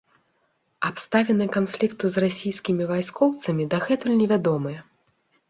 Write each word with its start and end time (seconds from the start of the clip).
Абставіны 0.89 1.47
канфлікту 1.55 2.05
з 2.15 2.23
расійскімі 2.25 2.89
вайскоўцамі 2.93 3.69
дагэтуль 3.75 4.19
невядомыя. 4.25 4.79